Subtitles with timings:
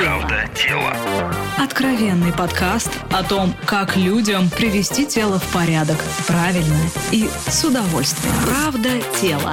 [0.00, 0.96] Правда тело.
[1.58, 6.78] Откровенный подкаст о том, как людям привести тело в порядок правильно
[7.12, 8.34] и с удовольствием.
[8.46, 8.88] Правда
[9.20, 9.52] тело.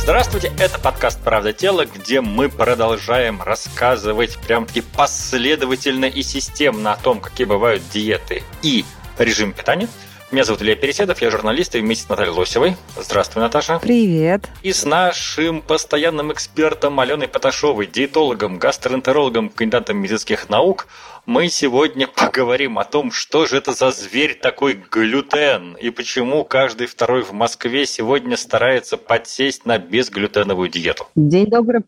[0.00, 7.20] Здравствуйте, это подкаст «Правда тела», где мы продолжаем рассказывать прям-таки последовательно и системно о том,
[7.20, 8.86] какие бывают диеты и
[9.18, 9.86] режим питания–
[10.32, 12.76] меня зовут Илья Переседов, я журналист и вместе с Натальей Лосевой.
[12.98, 13.78] Здравствуй, Наташа.
[13.80, 14.48] Привет.
[14.62, 20.86] И с нашим постоянным экспертом Аленой Поташовой, диетологом, гастроэнтерологом, кандидатом медицинских наук,
[21.26, 26.86] мы сегодня поговорим о том, что же это за зверь такой глютен и почему каждый
[26.86, 31.08] второй в Москве сегодня старается подсесть на безглютеновую диету.
[31.14, 31.82] День добрый,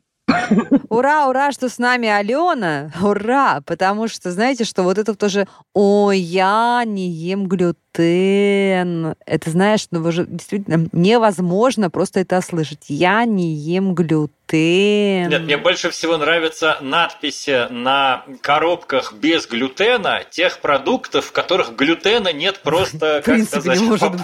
[0.88, 2.90] Ура, ура, что с нами Алена.
[3.02, 7.83] Ура, потому что, знаете, что вот это тоже, ой, я не ем глютен.
[8.02, 12.84] Это, знаешь, ну, уже действительно невозможно просто это слышать.
[12.88, 15.28] Я не ем глютен глютен.
[15.28, 22.32] Нет, мне больше всего нравятся надписи на коробках без глютена тех продуктов, в которых глютена
[22.32, 23.80] нет просто, как сказать,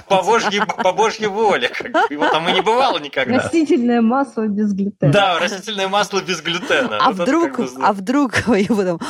[0.08, 1.70] по, божьей, по божьей воле.
[2.10, 3.38] Его там и не бывало никогда.
[3.38, 5.12] Растительное масло без глютена.
[5.12, 6.98] Да, растительное масло без глютена.
[7.00, 9.00] А вдруг, а вдруг его там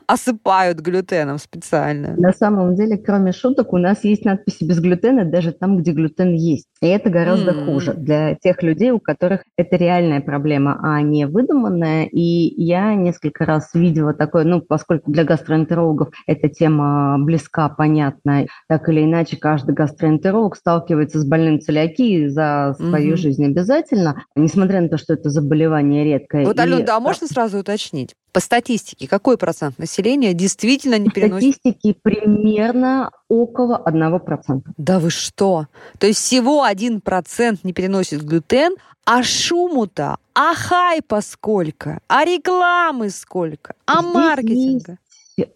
[0.06, 2.14] осыпают глютеном специально?
[2.16, 6.32] На самом деле, кроме шуток, у нас есть надписи без глютена даже там, где глютен
[6.34, 6.66] есть.
[6.80, 7.64] И это гораздо mm.
[7.64, 12.06] хуже для тех людей, у которых это реальная проблема а не выдуманная.
[12.06, 18.88] И я несколько раз видела такое, ну, поскольку для гастроэнтерологов эта тема близка, понятна, так
[18.88, 23.16] или иначе каждый гастроэнтеролог сталкивается с больным целиакией за свою угу.
[23.16, 26.44] жизнь обязательно, несмотря на то, что это заболевание редкое.
[26.44, 28.14] Вот, Алена, да, можно сразу уточнить?
[28.34, 31.54] По статистике, какой процент населения действительно не переносит?
[31.54, 34.62] По статистике примерно около 1%.
[34.76, 35.68] Да вы что?
[36.00, 38.74] То есть всего 1% не переносит глютен,
[39.06, 44.98] а шуму-то, а хайпа сколько, а рекламы сколько, а Здесь маркетинга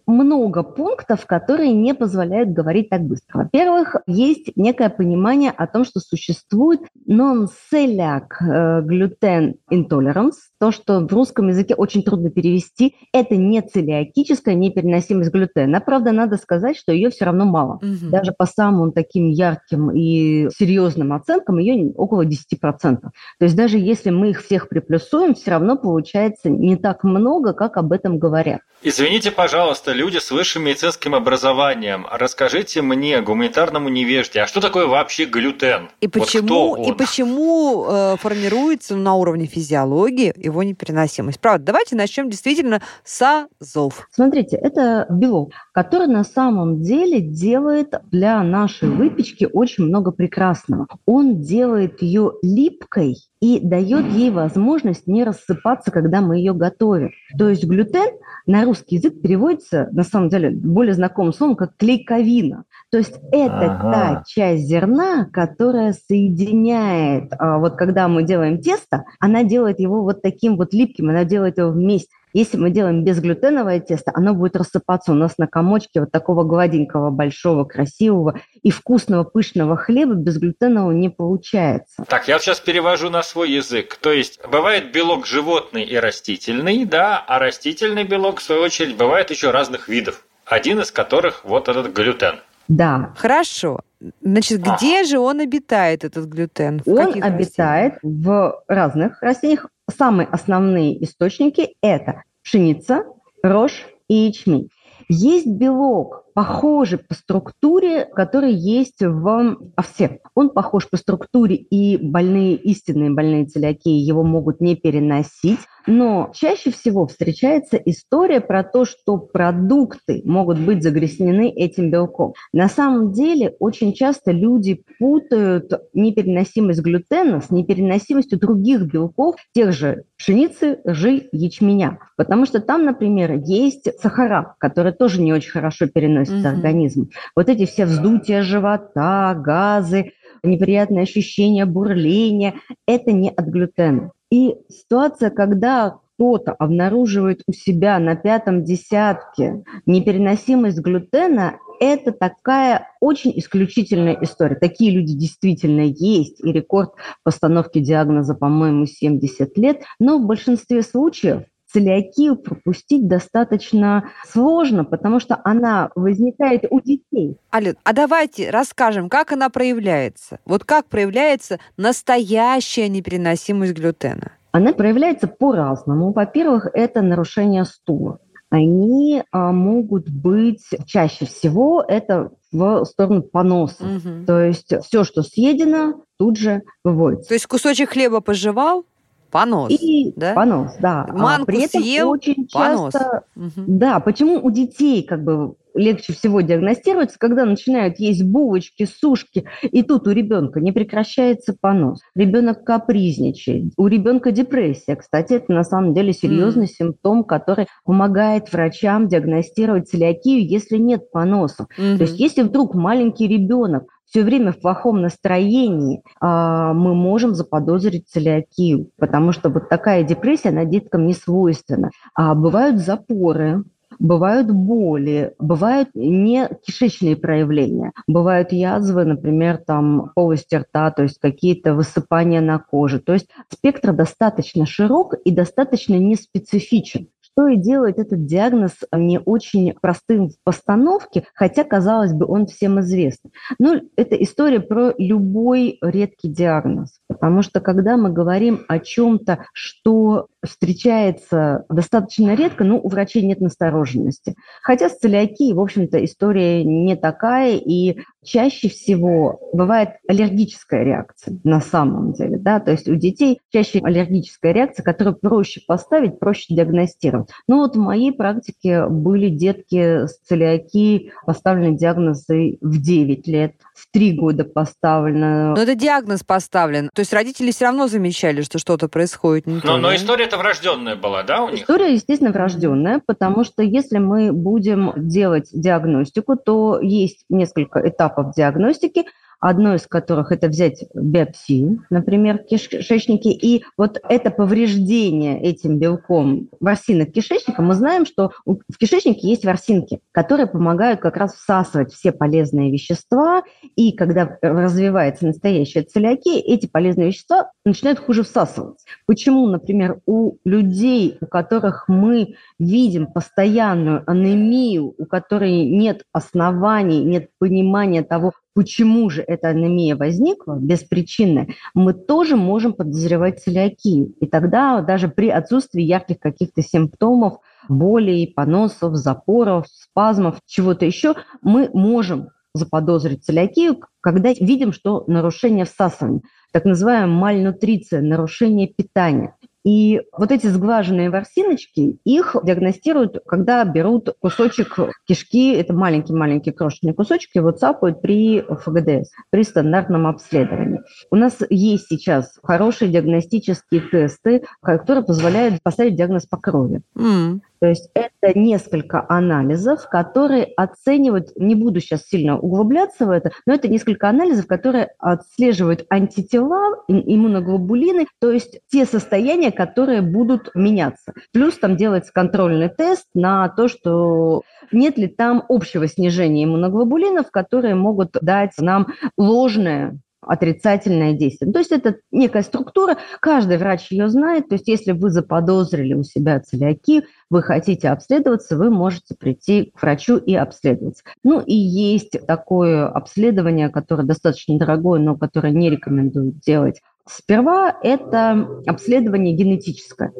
[0.05, 3.39] много пунктов, которые не позволяют говорить так быстро.
[3.39, 11.13] Во-первых, есть некое понимание о том, что существует non-celiac э, gluten intolerance, то, что в
[11.13, 12.95] русском языке очень трудно перевести.
[13.13, 15.79] Это не целиакическая непереносимость глютена.
[15.79, 17.75] Правда, надо сказать, что ее все равно мало.
[17.75, 18.09] Угу.
[18.11, 22.39] Даже по самым таким ярким и серьезным оценкам ее около 10%.
[22.79, 27.77] То есть даже если мы их всех приплюсуем, все равно получается не так много, как
[27.77, 28.61] об этом говорят.
[28.81, 35.25] Извините, пожалуйста, люди с высшим медицинским образованием, расскажите мне, гуманитарному невежде, а что такое вообще
[35.25, 35.89] глютен?
[35.99, 41.39] И почему, вот и почему э, формируется на уровне физиологии его непереносимость?
[41.39, 44.07] Правда, давайте начнем действительно с азов.
[44.11, 50.87] Смотрите, это белок, который на самом деле делает для нашей выпечки очень много прекрасного.
[51.05, 57.11] Он делает ее липкой и дает ей возможность не рассыпаться, когда мы ее готовим.
[57.37, 62.65] То есть глютен на русский язык переводится, на самом деле, более знакомым словом, как клейковина.
[62.91, 63.91] То есть это ага.
[63.91, 70.23] та часть зерна, которая соединяет, а, вот когда мы делаем тесто, она делает его вот
[70.23, 72.09] таким вот липким, она делает его вместе.
[72.33, 77.09] Если мы делаем безглютеновое тесто, оно будет рассыпаться у нас на комочке вот такого гладенького,
[77.09, 82.03] большого, красивого и вкусного, пышного хлеба безглютенового не получается.
[82.07, 83.95] Так, я сейчас перевожу на свой язык.
[83.95, 89.31] То есть бывает белок животный и растительный, да, а растительный белок, в свою очередь, бывает
[89.31, 90.23] еще разных видов.
[90.45, 92.39] Один из которых вот этот глютен.
[92.69, 93.13] Да.
[93.17, 93.81] Хорошо.
[94.21, 96.81] Значит, где же он обитает, этот глютен?
[96.85, 98.21] В он обитает растениях?
[98.23, 99.67] в разных растениях.
[99.93, 103.03] Самые основные источники– это пшеница,
[103.43, 104.69] рожь и ячмень.
[105.09, 110.21] Есть белок, похожий по структуре, который есть в овсе.
[110.35, 115.59] Он похож по структуре, и больные, истинные больные целиакии его могут не переносить.
[115.85, 122.33] Но чаще всего встречается история про то, что продукты могут быть загрязнены этим белком.
[122.53, 130.03] На самом деле очень часто люди путают непереносимость глютена с непереносимостью других белков, тех же
[130.17, 131.99] пшеницы, ржи, ячменя.
[132.15, 135.87] Потому что там, например, есть сахара, которые тоже не очень хорошо
[136.29, 136.51] переносится mm-hmm.
[136.51, 137.09] организм.
[137.35, 142.55] Вот эти все вздутия живота, газы, неприятные ощущения бурления–
[142.87, 144.11] это не от глютена.
[144.31, 153.31] И ситуация, когда кто-то обнаруживает у себя на пятом десятке непереносимость глютена, это такая очень
[153.39, 154.55] исключительная история.
[154.55, 156.91] Такие люди действительно есть, и рекорд
[157.23, 159.81] постановки диагноза, по-моему, 70 лет.
[159.97, 167.37] Но в большинстве случаев целиакию пропустить достаточно сложно, потому что она возникает у детей.
[167.53, 170.39] Ален, а давайте расскажем, как она проявляется.
[170.45, 174.31] Вот как проявляется настоящая непереносимость глютена.
[174.51, 176.11] Она проявляется по-разному.
[176.11, 178.19] Во-первых, это нарушение стула.
[178.49, 183.83] Они а, могут быть чаще всего это в сторону поноса.
[183.83, 184.25] Угу.
[184.25, 187.29] То есть все, что съедено, тут же выводится.
[187.29, 188.85] То есть кусочек хлеба пожевал,
[189.31, 190.33] Понос, и да?
[190.33, 191.05] Понос, да.
[191.09, 192.93] Манку а при этом съел, очень понос.
[192.93, 193.51] часто, угу.
[193.67, 199.83] да, почему у детей как бы легче всего диагностируется, когда начинают есть булочки, сушки, и
[199.83, 202.01] тут у ребенка не прекращается понос.
[202.15, 204.95] Ребенок капризничает, у ребенка депрессия.
[204.95, 206.73] Кстати, это на самом деле серьезный mm.
[206.77, 211.67] симптом, который помогает врачам диагностировать целиакию, если нет поносов.
[211.77, 211.97] Mm-hmm.
[211.97, 218.07] То есть если вдруг маленький ребенок все время в плохом настроении, а, мы можем заподозрить
[218.07, 221.91] целиакию, потому что вот такая депрессия, она деткам не свойственна.
[222.15, 223.63] А бывают запоры,
[223.99, 231.75] бывают боли, бывают не кишечные проявления, бывают язвы, например, там полости рта, то есть какие-то
[231.75, 232.99] высыпания на коже.
[232.99, 237.09] То есть спектр достаточно широк и достаточно неспецифичен
[237.39, 242.81] что и делает этот диагноз не очень простым в постановке, хотя, казалось бы, он всем
[242.81, 243.31] известен.
[243.59, 249.45] Но ну, это история про любой редкий диагноз, потому что когда мы говорим о чем-то,
[249.53, 254.35] что встречается достаточно редко, ну, у врачей нет настороженности.
[254.61, 261.61] Хотя с целиакией, в общем-то, история не такая, и чаще всего бывает аллергическая реакция на
[261.61, 267.28] самом деле, да, то есть у детей чаще аллергическая реакция, которую проще поставить, проще диагностировать.
[267.47, 273.87] Ну вот в моей практике были детки с целиакией, поставлены диагнозы в 9 лет, в
[273.91, 275.55] 3 года поставлено.
[275.55, 279.77] Но это диагноз поставлен, то есть родители все равно замечали, что что-то происходит не но,
[279.77, 281.61] но история это врожденная была, да, у них?
[281.61, 289.05] История, естественно, врожденная, потому что если мы будем делать диагностику, то есть несколько этапов диагностики–
[289.39, 296.49] одно из которых это взять биопсию, например, в кишечнике, и вот это повреждение этим белком
[296.59, 302.11] ворсинок кишечника, мы знаем, что в кишечнике есть ворсинки, которые помогают как раз всасывать все
[302.11, 303.43] полезные вещества,
[303.75, 308.85] и когда развивается настоящая целиакия, эти полезные вещества начинают хуже всасываться.
[309.05, 317.29] Почему, например, у людей, у которых мы видим постоянную анемию, у которой нет оснований, нет
[317.39, 324.13] понимания того, почему же эта анемия возникла без причины, мы тоже можем подозревать целиакию.
[324.19, 331.69] И тогда даже при отсутствии ярких каких-то симптомов, болей, поносов, запоров, спазмов, чего-то еще, мы
[331.73, 339.35] можем заподозрить целиакию, когда видим, что нарушение всасывания, так называемая мальнутриция, нарушение питания.
[339.65, 347.35] И вот эти сглаженные ворсиночки, их диагностируют, когда берут кусочек кишки, это маленький-маленький крошечный кусочек,
[347.35, 350.81] его цапают при ФГДС, при стандартном обследовании.
[351.11, 356.81] У нас есть сейчас хорошие диагностические тесты, которые позволяют поставить диагноз по крови.
[356.97, 357.41] Mm.
[357.61, 363.53] То есть это несколько анализов, которые оценивают, не буду сейчас сильно углубляться в это, но
[363.53, 371.13] это несколько анализов, которые отслеживают антитела, иммуноглобулины, то есть те состояния, которые будут меняться.
[371.33, 377.75] Плюс там делается контрольный тест на то, что нет ли там общего снижения иммуноглобулинов, которые
[377.75, 381.51] могут дать нам ложное отрицательное действие.
[381.51, 384.49] То есть это некая структура, каждый врач ее знает.
[384.49, 389.81] То есть если вы заподозрили у себя целиакию, вы хотите обследоваться, вы можете прийти к
[389.81, 391.03] врачу и обследоваться.
[391.23, 398.47] Ну и есть такое обследование, которое достаточно дорогое, но которое не рекомендуют делать Сперва это
[398.67, 400.13] обследование генетическое,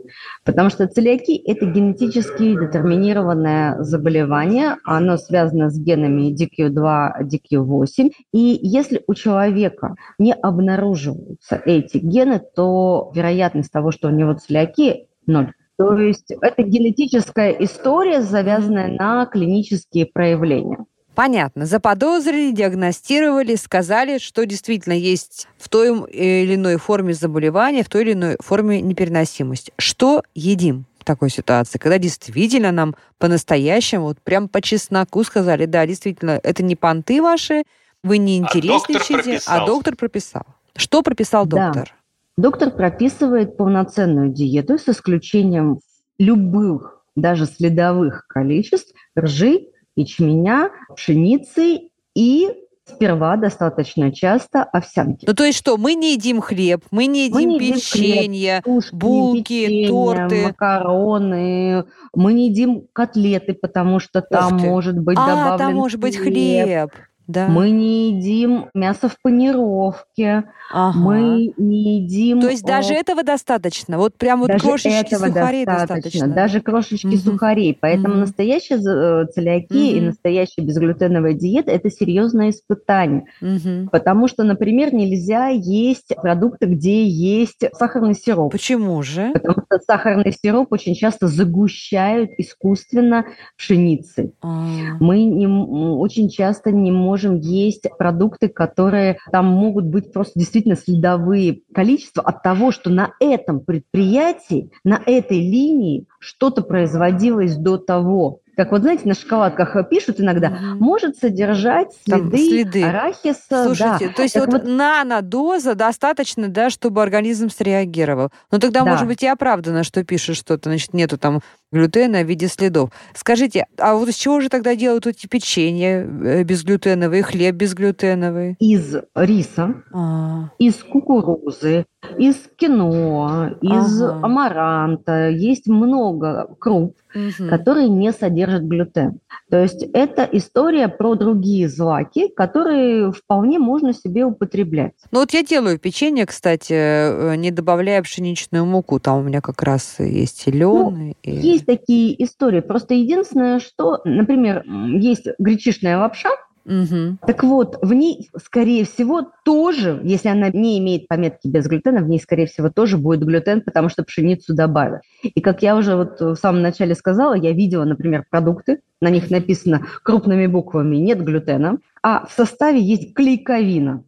[0.43, 9.03] потому что целиакия– это генетически детерминированное заболевание, оно связано с генами DQ2, DQ8, и если
[9.05, 15.53] у человека не обнаруживаются эти гены, то вероятность того, что у него целиакия– ноль.
[15.77, 20.86] То есть это генетическая история, завязанная на клинические проявления.
[21.19, 21.65] Понятно.
[21.65, 28.13] Заподозрили, диагностировали, сказали, что действительно есть в той или иной форме заболевания, в той или
[28.13, 29.73] иной форме непереносимости.
[29.77, 30.85] Что едим?
[30.97, 36.63] в такой ситуации, когда действительно нам по-настоящему, вот прям по чесноку сказали, да, действительно, это
[36.63, 37.63] не понты ваши,
[38.01, 40.43] вы не интересничаете, а доктор, а доктор прописал.
[40.75, 41.93] Что прописал доктор?
[42.38, 42.43] Да.
[42.43, 45.79] Доктор прописывает полноценную диету с исключением
[46.17, 49.67] любых, даже следовых количеств ржи,
[50.00, 52.50] ячменя, пшеницы и
[52.89, 55.25] сперва достаточно часто овсянки.
[55.27, 58.63] Ну, то есть что, мы не едим хлеб, мы не едим мы не печенье, хлеб,
[58.63, 60.44] тушки, булки, печенье, торты.
[60.44, 66.18] макароны, мы не едим котлеты, потому что там может быть а, добавлен там может быть
[66.18, 66.91] хлеб.
[67.29, 67.48] Да.
[67.48, 70.98] Мы не едим мясо в панировке, Ага.
[71.00, 72.41] мы не едим...
[72.41, 74.00] То есть даже э, этого достаточно?
[74.00, 76.27] Вот прям вот даже крошечки этого сухарей достаточно?
[76.27, 76.33] да?
[76.33, 77.17] Даже крошечки Мгм.
[77.17, 77.77] сухарей.
[77.79, 78.19] Поэтому Мгм.
[78.21, 80.07] настоящая э, целиакия и Мгм.
[80.07, 83.25] настоящая безглютеновая диета– это серьезное испытание.
[83.41, 83.89] Мгм.
[83.91, 88.51] Потому что, например, нельзя есть продукты, где есть сахарный сироп.
[88.51, 89.29] Почему же?
[89.33, 94.33] Потому что сахарный сироп очень часто загущают искусственно пшеницей.
[94.41, 94.65] А,
[95.00, 101.61] Мы не очень часто не можем есть продукты, которые там могут быть просто действительно следовые
[101.73, 108.39] количества от того, что на этом предприятии, на этой линии что-то производилось до того.
[108.55, 110.49] Как вот знаете, на шоколадках пишут иногда,
[110.79, 112.83] может содержать Там следы, следы.
[112.83, 113.63] арахиса.
[113.63, 114.13] Слушайте, да.
[114.13, 118.31] то есть Так вот, вот нанодоза достаточно, да, чтобы организм среагировал.
[118.51, 118.91] Но тогда, Да.
[118.91, 121.39] может быть, и оправдано, что пишет что-то, значит, нету там
[121.71, 122.89] глютена в виде следов.
[123.13, 128.55] Скажите, а вот из чего же тогда делают эти печенья э, безглютеновые, хлеб безглютеновый?
[128.59, 131.85] из риса, А, из кукурузы,
[132.17, 134.19] из киноа, из Ага.
[134.23, 135.29] амаранта.
[135.29, 137.49] Есть много круп, мгм.
[137.49, 139.19] которые не содержат глютен.
[139.49, 144.93] То есть это история про другие злаки, которые вполне можно себе употреблять.
[145.11, 148.99] Ну вот я делаю печенье, кстати, э, не добавляя пшеничную муку.
[148.99, 151.31] Там у меня как раз есть и лен, и...
[151.31, 152.62] Есть такие истории.
[152.62, 156.30] Просто единственное, что, например, есть гречишная лапша,
[156.66, 157.18] Мгм.
[157.25, 162.10] так вот, в ней, скорее всего, тоже, если она не имеет пометки без глютена, в
[162.10, 165.01] ней, скорее всего, тоже будет глютен, потому что пшеницу добавят.
[165.24, 169.32] И как я уже вот в самом начале сказала, я видела, например, продукты, на них
[169.32, 174.04] написано крупными буквами «нет глютена», а в составе есть клейковина.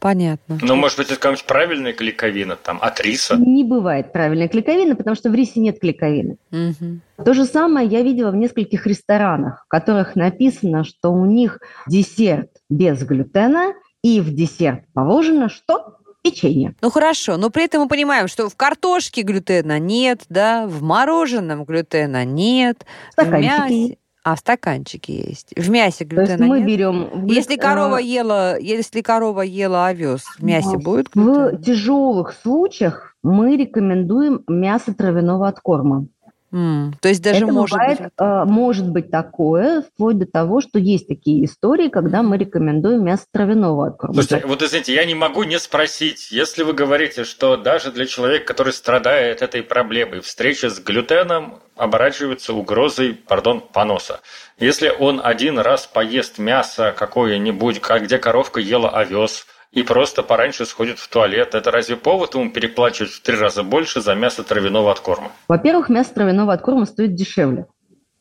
[0.00, 0.58] Понятно.
[0.62, 3.36] Ну, может быть, это какая-нибудь правильная клейковина, там, от риса.
[3.36, 6.38] Не бывает правильной клейковины, потому что в рисе нет клейковины.
[6.50, 7.02] Мгм.
[7.22, 12.50] То же самое я видела в нескольких ресторанах, в которых написано, что у них десерт
[12.70, 15.96] без глютена, и в десерт положено что?
[16.22, 16.74] Печенье.
[16.82, 21.64] Ну хорошо, но при этом мы понимаем, что в картошке глютена нет, да, в мороженом
[21.64, 22.84] глютена нет,
[23.16, 23.96] в мясе.
[24.22, 25.52] А в стаканчике есть.
[25.56, 26.68] В мясе глютена мы нет.
[26.68, 27.26] берем...
[27.26, 31.62] в Если корова э, ела, если корова ела овес, в мясе будет В глютен?
[31.62, 36.06] тяжелых случаях мы рекомендуем мясо травяного откорма.
[36.50, 38.50] То есть даже Это может бывает, быть.
[38.50, 43.88] может быть такое, вплоть до того, что есть такие истории, когда мы рекомендуем мясо травяного
[43.88, 44.14] откорма.
[44.14, 48.46] Слушайте, вот извините, я не могу не спросить, если вы говорите, что даже для человека,
[48.46, 54.20] который страдает этой проблемой, встреча с глютеном оборачивается угрозой, пардон, поноса.
[54.58, 60.66] Если он один раз поест мясо какое-нибудь, как- где коровка ела овес, и просто пораньше
[60.66, 64.90] сходит в туалет, это разве повод ему переплачивать в три раза больше за мясо травяного
[64.90, 65.32] откорма?
[65.48, 67.66] Во-первых, мясо травяного откорма стоит дешевле.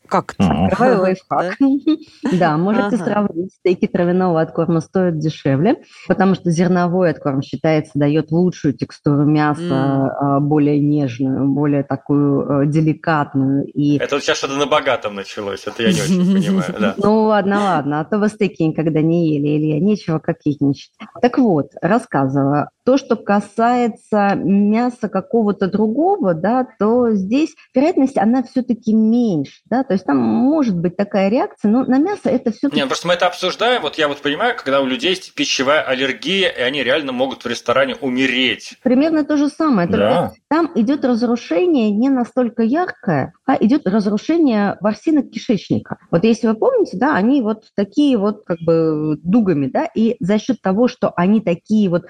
[0.09, 0.65] Как это?
[0.65, 1.57] Открываю лайфхак.
[2.31, 2.97] Да, можете Ага.
[2.97, 3.53] сравнить.
[3.53, 10.39] Стейки травяного откорма стоят дешевле, потому что зерновой откорм считается дает лучшую текстуру мяса, а,
[10.39, 13.65] более нежную, более такую э, деликатную.
[13.65, 16.75] И Это вот сейчас что-то на богатом началось, это я не очень понимаю.
[16.79, 16.93] Да.
[16.97, 20.91] ну ладно, ладно, а то вы стейки никогда не ели, Илья, нечего кокетничать.
[21.21, 22.69] Так вот, рассказывала.
[22.89, 29.93] То, что касается мяса какого-то другого, да, то здесь вероятность, она все-таки меньше, да, то
[29.93, 33.27] есть там может быть такая реакция, но на мясо это все-таки Не, просто мы это
[33.27, 33.83] обсуждаем.
[33.83, 37.47] Вот я вот понимаю, когда у людей есть пищевая аллергия, и они реально могут в
[37.47, 38.79] ресторане умереть.
[38.81, 39.87] примерно то же самое.
[39.87, 40.33] Только Да.
[40.49, 45.97] там идет разрушение не настолько яркое, а идет разрушение ворсинок кишечника.
[46.09, 50.39] Вот если вы помните, да, они вот такие вот как бы дугами, да, и за
[50.39, 52.05] счет того, что они такие вот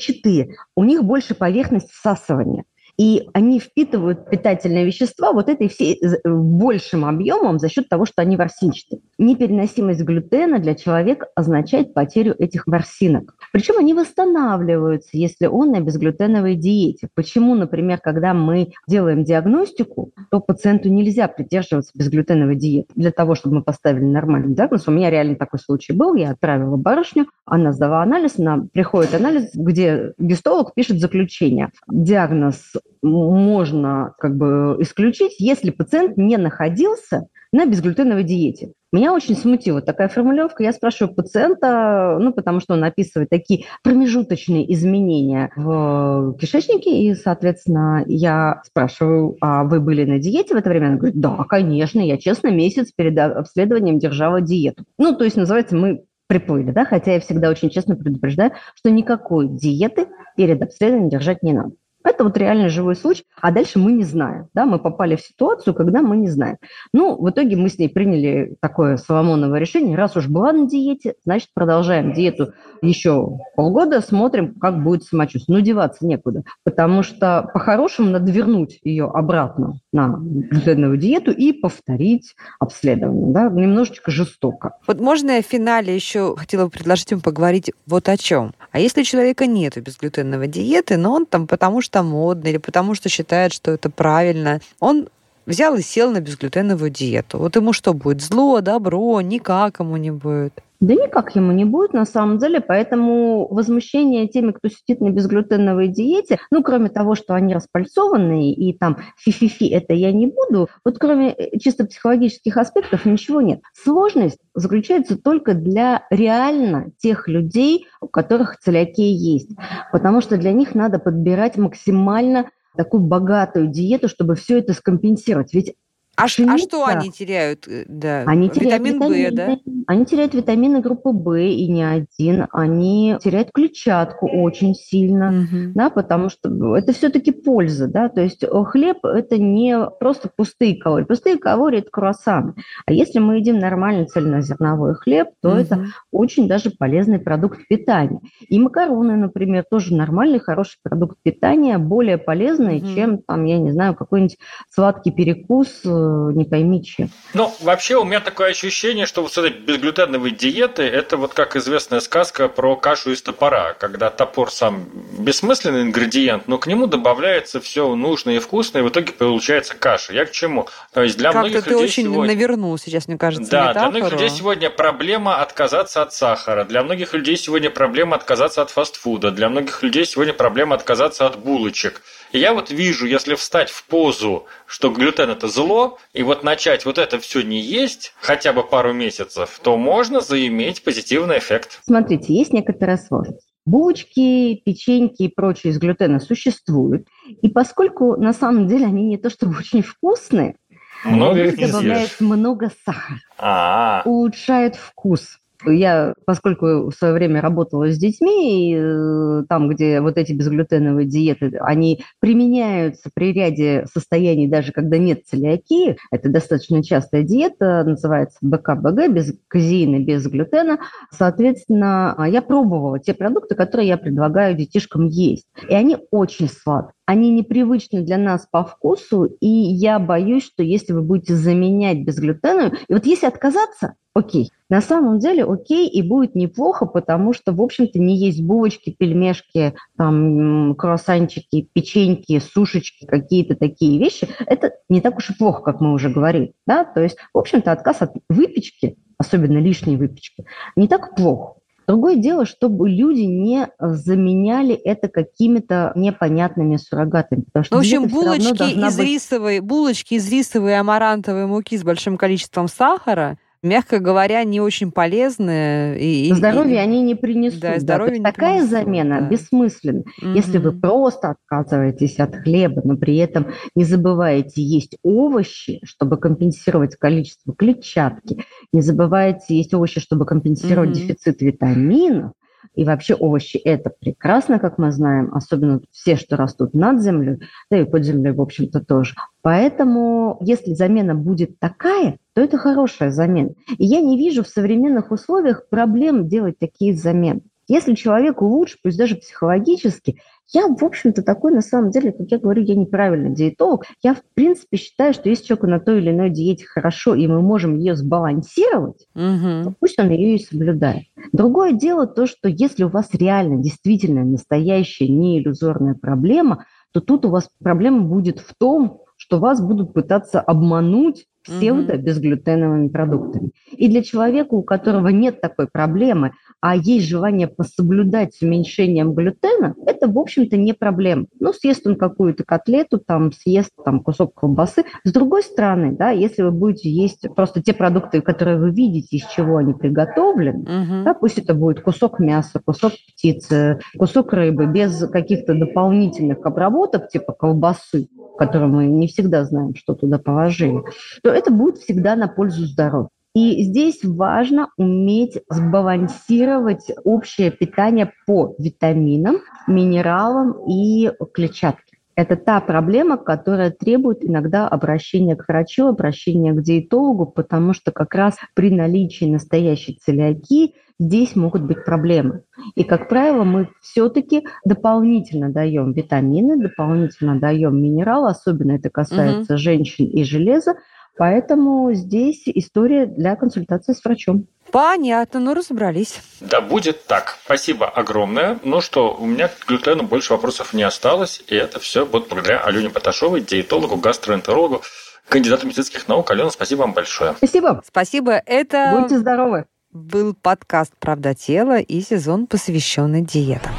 [0.00, 2.64] ворсинчатые, у них больше поверхность всасывания.
[2.98, 8.20] И они впитывают питательные вещества вот этой всей з- большим объемом за счет того, что
[8.20, 9.00] они ворсинчатые.
[9.16, 13.36] Непереносимость глютена для человека означает потерю этих ворсинок.
[13.52, 17.08] Причем они восстанавливаются, если он на безглютеновой диете.
[17.14, 23.56] Почему, например, когда мы делаем диагностику, то пациенту нельзя придерживаться безглютеновой диеты для того, чтобы
[23.56, 24.86] мы поставили нормальный диагноз.
[24.86, 26.14] У меня реально такой случай был.
[26.14, 31.70] Я отправила барышню, она сдала анализ, она приходит анализ, где гистолог пишет заключение.
[31.88, 38.72] Диагноз можно как бы исключить, если пациент не находился на безглютеновой диете.
[38.92, 40.64] Меня очень смутила такая формулировка.
[40.64, 48.04] Я спрашиваю пациента, ну, потому что он описывает такие промежуточные изменения в кишечнике, и, соответственно,
[48.06, 50.88] я спрашиваю, а вы были на диете в это время?
[50.88, 54.84] Она говорит, да, конечно, я, честно, месяц перед обследованием держала диету.
[54.98, 59.48] Ну, то есть, называется, мы приплыли, да, хотя я всегда очень честно предупреждаю, что никакой
[59.48, 61.72] диеты перед обследованием держать не надо.
[62.02, 65.74] Это вот реально живой случай, а дальше мы не знаем, да, мы попали в ситуацию,
[65.74, 66.56] когда мы не знаем.
[66.94, 71.14] Ну, в итоге мы с ней приняли такое Соломоново решение, раз уж была на диете,
[71.24, 75.58] значит, продолжаем диету еще полгода, смотрим, как будет самочувствие.
[75.58, 82.34] Ну, деваться некуда, потому что по-хорошему надо вернуть ее обратно на глютеновую диету и повторить
[82.58, 84.76] обследование, да, немножечко жестоко.
[84.86, 88.54] Вот можно я в финале еще хотела бы предложить вам поговорить вот о чем.
[88.72, 92.94] А если у человека нет безглютеновой диеты, но он там потому что модный или потому
[92.94, 95.08] что считает, что это правильно, он
[95.46, 97.38] взял и сел на безглютеновую диету.
[97.38, 98.20] Вот ему что будет?
[98.20, 99.20] Зло, добро?
[99.20, 100.54] Никак ему не будет.
[100.80, 105.88] Да никак ему не будет на самом деле, поэтому возмущение теми, кто сидит на безглютеновой
[105.88, 110.98] диете, ну, кроме того, что они распальцованные и там фи-фи-фи, это я не буду, вот
[110.98, 113.60] кроме э, чисто психологических аспектов ничего нет.
[113.74, 119.50] Сложность заключается только для реально тех людей, у которых целиакия есть,
[119.92, 125.52] потому что для них надо подбирать максимально такую богатую диету, чтобы все это скомпенсировать.
[125.54, 125.74] Ведь
[126.20, 127.66] а, а что они теряют?
[127.68, 128.24] Э, да.
[128.26, 129.58] Они теряют витамин В, да?
[129.86, 132.46] Они теряют витамины группы В и не один.
[132.52, 135.72] Они теряют клетчатку очень сильно, угу.
[135.74, 138.08] да, потому что это все-таки польза, да.
[138.08, 141.04] То есть э, хлеб это не просто пустые калории.
[141.04, 142.54] Пустые калории это круассаны.
[142.86, 145.58] А если мы едим нормальный цельнозерновой хлеб, то угу.
[145.58, 148.20] это очень даже полезный продукт питания.
[148.48, 152.86] И макароны, например, тоже нормальный хороший продукт питания, более полезный, угу.
[152.94, 154.38] чем там, я не знаю, какой-нибудь
[154.70, 157.10] сладкий перекус э, не пойми чем.
[157.34, 161.56] Ну, вообще у меня такое ощущение, что вот с этой безглютеновой диеты, это вот как
[161.56, 164.88] известная сказка про кашу из топора, когда топор сам
[165.18, 170.12] бессмысленный ингредиент, но к нему добавляется все нужное и вкусное, и в итоге получается каша.
[170.12, 170.68] Я к чему?
[170.92, 172.34] То есть для как многих ты людей очень сегодня...
[172.34, 173.90] навернул сейчас, мне кажется, Да, метафору.
[173.90, 178.70] для многих людей сегодня проблема отказаться от сахара, для многих людей сегодня проблема отказаться от
[178.70, 182.02] фастфуда, для многих людей сегодня проблема отказаться от булочек.
[182.32, 186.84] И я вот вижу, если встать в позу, что глютен это зло, и вот начать
[186.84, 191.80] вот это все не есть хотя бы пару месяцев, то можно заиметь позитивный эффект.
[191.84, 193.46] Смотрите, есть некоторая сложность.
[193.66, 197.06] Булочки, печеньки и прочее из глютена существуют.
[197.42, 200.56] И поскольку на самом деле они не то чтобы очень вкусные,
[201.04, 203.18] много их добавляют много сахара.
[203.38, 204.08] А-а-а.
[204.08, 205.39] Улучшает вкус.
[205.66, 211.06] Я, поскольку в свое время работала с детьми, и, э, там, где вот эти безглютеновые
[211.06, 218.38] диеты, они применяются при ряде состояний, даже когда нет целиакии, это достаточно частая диета, называется
[218.42, 220.78] БКБГ, без казеина, без глютена.
[221.10, 225.46] Соответственно, я пробовала те продукты, которые я предлагаю детишкам есть.
[225.68, 230.92] И они очень сладкие они непривычны для нас по вкусу, и я боюсь, что если
[230.92, 236.36] вы будете заменять безглютеновую, и вот если отказаться, окей, на самом деле окей, и будет
[236.36, 243.98] неплохо, потому что, в общем-то, не есть булочки, пельмешки, там, круассанчики, печеньки, сушечки, какие-то такие
[243.98, 244.28] вещи.
[244.46, 247.72] Это не так уж и плохо, как мы уже говорили, да, то есть, в общем-то,
[247.72, 250.46] отказ от выпечки, особенно лишней выпечки,
[250.76, 251.59] не так плохо.
[251.90, 257.40] Другое дело, чтобы люди не заменяли это какими-то непонятными суррогатами.
[257.40, 259.06] Потому что ну, в общем, булочки из, быть...
[259.06, 265.98] рисовой, булочки из рисовой амарантовой муки с большим количеством сахара– мягко говоря, не очень полезные.
[266.00, 267.60] И, здоровье и, они не принесут.
[267.60, 268.18] Да, здоровье да.
[268.18, 269.28] не такая принесут, замена да.
[269.28, 270.04] бессмысленна.
[270.22, 270.30] Угу.
[270.30, 276.96] Если вы просто отказываетесь от хлеба, но при этом не забываете есть овощи, чтобы компенсировать
[276.96, 280.98] количество клетчатки, не забывайте есть овощи, чтобы компенсировать угу.
[280.98, 282.32] дефицит витаминов,
[282.74, 287.80] и вообще овощи– это прекрасно, как мы знаем, особенно все, что растут над землей, да
[287.80, 289.14] и под землей, в общем-то, тоже.
[289.42, 293.50] Поэтому, если замена будет такая, то это хорошая замена.
[293.78, 297.42] И я не вижу в современных условиях проблем делать такие замены.
[297.68, 300.20] Если человеку лучше, пусть даже психологически,
[300.52, 303.84] я, в общем-то, такой, на самом деле, как я говорю, я неправильный диетолог.
[304.02, 307.40] Я, в принципе, считаю, что если человеку на той или иной диете хорошо, и мы
[307.40, 309.64] можем ее сбалансировать, угу.
[309.64, 311.04] то пусть он ее и соблюдает.
[311.32, 317.24] Другое дело то, что если у вас реально, действительно, настоящая, не иллюзорная проблема, то тут
[317.24, 323.52] у вас проблема будет в том, что вас будут пытаться обмануть псевдо-безглютеновыми продуктами.
[323.72, 329.74] И для человека, у которого нет такой проблемы, а есть желание пособлюдать с уменьшением глютена,
[329.86, 331.26] это, в общем-то, не проблема.
[331.38, 334.84] Ну, съест он какую-то котлету, там, съест там, кусок колбасы.
[335.04, 339.26] С другой стороны, да, если вы будете есть просто те продукты, которые вы видите, из
[339.26, 341.04] чего они приготовлены, угу.
[341.04, 347.32] да, пусть это будет кусок мяса, кусок птицы, кусок рыбы, без каких-то дополнительных обработок, типа
[347.32, 350.82] колбасы, которую мы не всегда знаем, что туда положили,
[351.22, 353.10] то это будет всегда на пользу здоровью.
[353.34, 359.36] И здесь важно уметь сбалансировать общее питание по витаминам,
[359.68, 361.90] минералам и клетчатке.
[362.16, 368.14] Это та проблема, которая требует иногда обращения к врачу, обращения к диетологу, потому что как
[368.14, 372.42] раз при наличии настоящей целиакии здесь могут быть проблемы.
[372.74, 379.58] И, как правило, мы все-таки дополнительно даем витамины, дополнительно даем минералы, особенно это касается угу.
[379.58, 380.74] женщин и железа,
[381.20, 384.46] поэтому здесь история для консультации с врачом.
[384.72, 386.18] Понятно, ну разобрались.
[386.40, 387.36] Да будет так.
[387.44, 388.58] Спасибо огромное.
[388.64, 392.60] Ну что, у меня к глютену больше вопросов не осталось, и это все будет благодаря
[392.60, 394.80] Алене Поташовой, диетологу, гастроэнтерологу,
[395.28, 396.30] кандидату медицинских наук.
[396.30, 397.34] Алена, спасибо вам большое.
[397.36, 397.82] Спасибо.
[397.86, 398.42] Спасибо.
[398.46, 398.96] Это...
[398.98, 403.72] Будьте здоровы был подкаст «Правда тела» и сезон, посвященный диетам.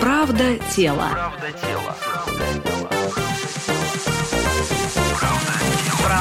[0.00, 1.08] Правда тела.
[1.12, 2.71] Правда тела.